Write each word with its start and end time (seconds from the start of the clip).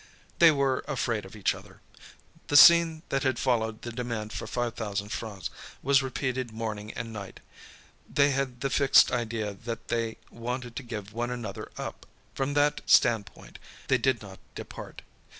They 0.39 0.49
were 0.49 0.83
afraid 0.87 1.25
of 1.25 1.35
each 1.35 1.53
other. 1.53 1.79
The 2.47 2.57
scene 2.57 3.03
that 3.09 3.21
had 3.21 3.37
followed 3.37 3.83
the 3.83 3.91
demand 3.91 4.33
for 4.33 4.47
5,000 4.47 5.09
francs, 5.09 5.51
was 5.83 6.01
repeated 6.01 6.51
morning 6.51 6.91
and 6.93 7.13
night. 7.13 7.39
They 8.11 8.31
had 8.31 8.61
the 8.61 8.71
fixed 8.71 9.11
idea 9.11 9.53
that 9.53 9.89
they 9.89 10.17
wanted 10.31 10.75
to 10.77 10.81
give 10.81 11.13
one 11.13 11.29
another 11.29 11.71
up. 11.77 12.07
From 12.33 12.55
that 12.55 12.81
standpoint 12.87 13.59
they 13.89 13.99
did 13.99 14.23
not 14.23 14.39
depart. 14.55 15.03